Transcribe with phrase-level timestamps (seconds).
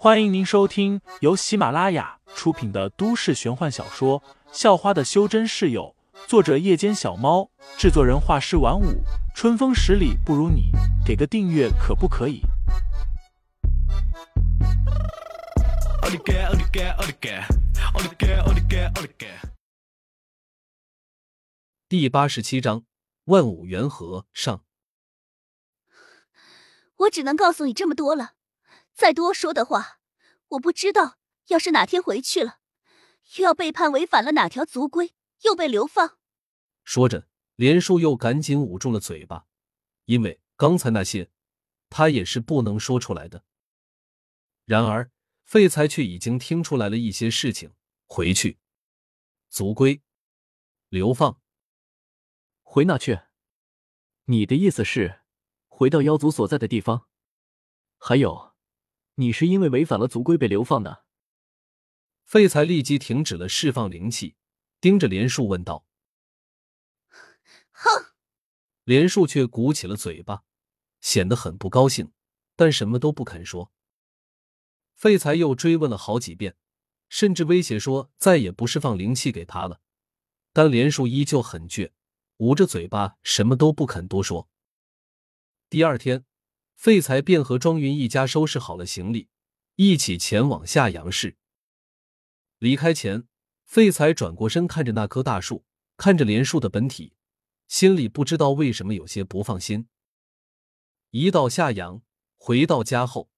[0.00, 4.20] 欢迎您收听由喜马拉雅出品的都市玄幻小说
[4.52, 5.96] 《校花的修真室友》，
[6.28, 9.02] 作者：夜间小猫，制作人：画师晚舞，
[9.34, 10.70] 春风十里不如你，
[11.04, 12.42] 给个订阅可不可以？
[21.88, 22.84] 第八十七章
[23.24, 24.62] 万物元和上。
[26.98, 28.34] 我只能告诉你这么多了。
[28.98, 30.00] 再多说的话，
[30.48, 31.18] 我不知道。
[31.46, 32.58] 要是哪天回去了，
[33.36, 36.18] 又要被判违反了哪条族规，又被流放。
[36.82, 39.46] 说着，连树又赶紧捂住了嘴巴，
[40.06, 41.30] 因为刚才那些，
[41.88, 43.44] 他也是不能说出来的。
[44.64, 45.12] 然而，
[45.44, 47.72] 废材却已经听出来了一些事情。
[48.04, 48.58] 回去，
[49.48, 50.02] 族规，
[50.88, 51.40] 流放，
[52.62, 53.20] 回哪去？
[54.24, 55.20] 你的意思是，
[55.68, 57.06] 回到妖族所在的地方？
[57.96, 58.57] 还有。
[59.20, 61.04] 你是因为违反了族规被流放的？
[62.24, 64.36] 废材立即停止了释放灵气，
[64.80, 65.84] 盯着连树问道
[67.72, 68.14] ：“哼！”
[68.84, 70.44] 连树却鼓起了嘴巴，
[71.00, 72.12] 显得很不高兴，
[72.54, 73.72] 但什么都不肯说。
[74.94, 76.56] 废材又追问了好几遍，
[77.08, 79.80] 甚至威胁说再也不释放灵气给他了，
[80.52, 81.90] 但连树依旧很倔，
[82.36, 84.48] 捂着嘴巴，什么都不肯多说。
[85.68, 86.24] 第二天。
[86.78, 89.26] 废材便和庄云一家收拾好了行李，
[89.74, 91.36] 一起前往夏阳市。
[92.60, 93.26] 离开前，
[93.64, 95.64] 废材转过身看着那棵大树，
[95.96, 97.14] 看着连树的本体，
[97.66, 99.88] 心里不知道为什么有些不放心。
[101.10, 102.00] 一到夏阳，
[102.36, 103.28] 回到家后，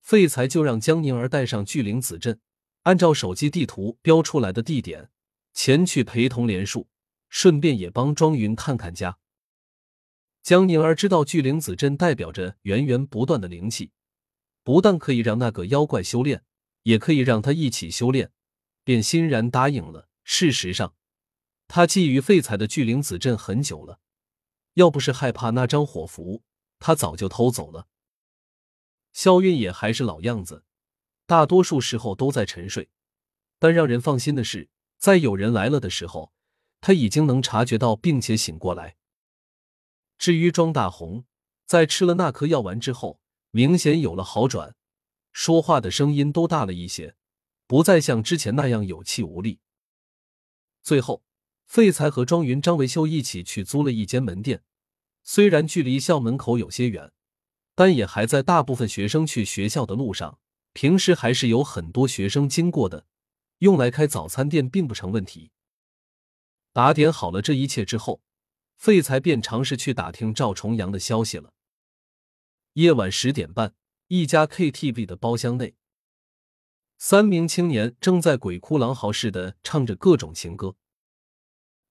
[0.00, 2.38] 废材就让江宁儿带上巨灵子阵，
[2.82, 5.10] 按照手机地图标出来的地点
[5.52, 6.88] 前去陪同连树，
[7.28, 9.18] 顺便也帮庄云看看家。
[10.46, 13.90] 江宁儿知道巨灵子阵代表着源源不断的灵气，
[14.62, 16.44] 不但可以让那个妖怪修炼，
[16.84, 18.30] 也可以让他一起修炼，
[18.84, 20.08] 便欣然答应了。
[20.22, 20.94] 事实上，
[21.66, 23.98] 他觊觎废材的巨灵子阵很久了，
[24.74, 26.44] 要不是害怕那张火符，
[26.78, 27.88] 他早就偷走了。
[29.12, 30.62] 萧韵也还是老样子，
[31.26, 32.88] 大多数时候都在沉睡，
[33.58, 36.32] 但让人放心的是，在有人来了的时候，
[36.80, 38.94] 他已经能察觉到并且醒过来。
[40.18, 41.24] 至于庄大红，
[41.66, 44.74] 在吃了那颗药丸之后，明显有了好转，
[45.32, 47.16] 说话的声音都大了一些，
[47.66, 49.60] 不再像之前那样有气无力。
[50.82, 51.22] 最后，
[51.66, 54.62] 废材和庄云、张维修一起去租了一间门店，
[55.22, 57.12] 虽然距离校门口有些远，
[57.74, 60.38] 但也还在大部分学生去学校的路上。
[60.72, 63.06] 平时还是有很多学生经过的，
[63.60, 65.50] 用来开早餐店并不成问题。
[66.74, 68.22] 打点好了这一切之后。
[68.76, 71.52] 废材便尝试去打听赵重阳的消息了。
[72.74, 73.74] 夜晚十点半，
[74.08, 75.74] 一家 KTV 的包厢内，
[76.98, 80.76] 三名青年正在鬼哭狼嚎似的唱着各种情歌，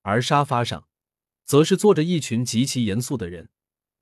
[0.00, 0.88] 而沙发上，
[1.44, 3.50] 则是坐着一群极其严肃的人。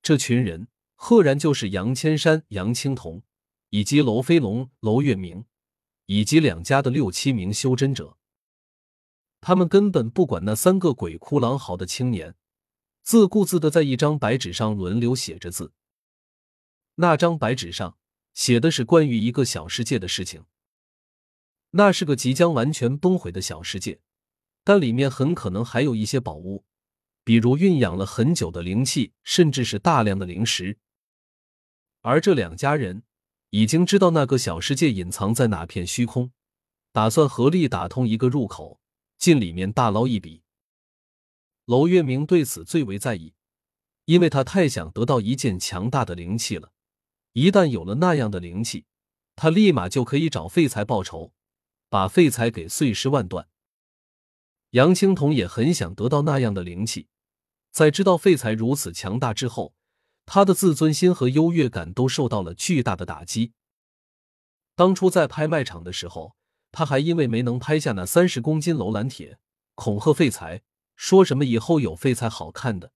[0.01, 3.23] 这群人赫然就是杨千山、杨青铜，
[3.71, 5.45] 以及娄飞龙、娄月明，
[6.05, 8.17] 以及两家的六七名修真者。
[9.41, 12.35] 他们根本不管那三个鬼哭狼嚎的青年。
[13.09, 15.73] 自顾自的在一张白纸上轮流写着字。
[16.93, 17.97] 那张白纸上
[18.35, 20.45] 写的是关于一个小世界的事情。
[21.71, 23.99] 那是个即将完全崩毁的小世界，
[24.63, 26.65] 但里面很可能还有一些宝物，
[27.23, 30.77] 比如蕴养了很久的灵气，甚至是大量的灵石。
[32.01, 33.01] 而这两家人
[33.49, 36.31] 已经知道那个小世界隐藏在哪片虚空，
[36.91, 38.79] 打算合力打通一个入口，
[39.17, 40.43] 进里面大捞一笔。
[41.69, 43.35] 娄月明对此最为在意，
[44.05, 46.71] 因为他太想得到一件强大的灵气了。
[47.33, 48.87] 一旦有了那样的灵气，
[49.35, 51.31] 他立马就可以找废材报仇，
[51.87, 53.47] 把废材给碎尸万段。
[54.71, 57.07] 杨青铜也很想得到那样的灵气，
[57.69, 59.75] 在知道废材如此强大之后，
[60.25, 63.53] 他的自尊心和优越感都受到了巨大的打击。
[64.75, 66.35] 当初在拍卖场的时候，
[66.71, 69.37] 他还因为没能拍下那三十公斤楼兰铁，
[69.75, 70.63] 恐吓废材。
[70.99, 72.91] 说什么以后有废材好看的，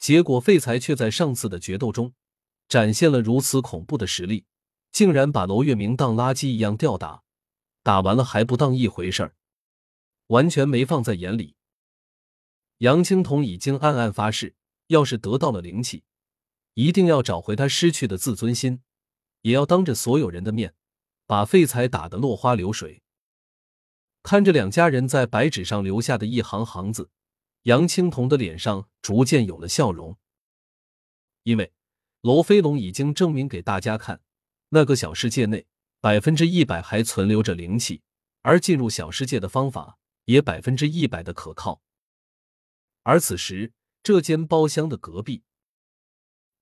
[0.00, 2.12] 结果废材却在上次的决斗中
[2.68, 4.46] 展现了如此恐怖的实力，
[4.90, 7.22] 竟然把娄月明当垃圾一样吊打，
[7.84, 9.36] 打完了还不当一回事儿，
[10.26, 11.54] 完全没放在眼里。
[12.78, 14.56] 杨青铜已经暗暗发誓，
[14.88, 16.02] 要是得到了灵气，
[16.74, 18.82] 一定要找回他失去的自尊心，
[19.42, 20.74] 也要当着所有人的面
[21.26, 23.04] 把废材打得落花流水。
[24.24, 27.08] 看着两家人在白纸上留下的一行行字。
[27.66, 30.16] 杨青铜的脸上逐渐有了笑容，
[31.42, 31.74] 因为
[32.20, 34.20] 罗飞龙已经证明给大家看，
[34.68, 35.66] 那个小世界内
[36.00, 38.02] 百分之一百还存留着灵气，
[38.42, 41.82] 而进入小世界的方法也百分之一百的可靠。
[43.02, 45.42] 而此时，这间包厢的隔壁，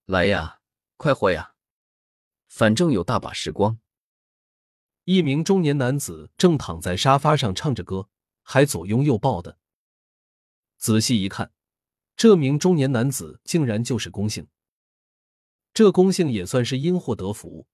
[0.06, 0.60] 来呀，
[0.96, 1.54] 快活呀，
[2.48, 3.78] 反正有大把时光。
[5.04, 8.08] 一名中年男子正躺在沙发上唱着歌，
[8.42, 9.58] 还左拥右抱的。
[10.84, 11.50] 仔细一看，
[12.14, 14.48] 这名中年男子竟然就是龚姓。
[15.72, 17.66] 这龚姓也算是因祸得福，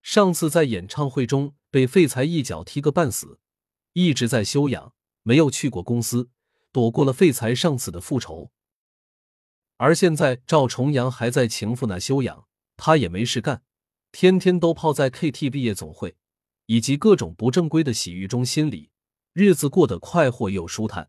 [0.00, 3.40] 上次在演唱会中被废材一脚踢个半死，
[3.94, 4.94] 一直在休养，
[5.24, 6.30] 没有去过公司，
[6.70, 8.52] 躲过了废材上次的复仇。
[9.78, 13.64] 而现在赵重阳还在情妇那休养，他也没事干，
[14.12, 16.14] 天天都泡在 KTV 夜总会
[16.66, 18.92] 以及各种不正规的洗浴中心里，
[19.32, 21.08] 日子过得快活又舒坦。